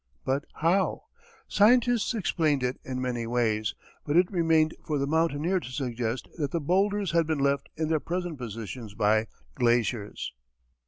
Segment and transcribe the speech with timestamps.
[0.25, 1.03] But how?
[1.47, 6.49] Scientists explained it in many ways, but it remained for the mountaineer to suggest that
[6.49, 10.33] the bowlders had been left in their present positions by glaciers.